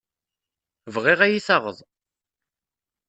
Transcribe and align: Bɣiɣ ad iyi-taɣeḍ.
Bɣiɣ 0.93 1.19
ad 1.21 1.31
iyi-taɣeḍ. 1.31 1.77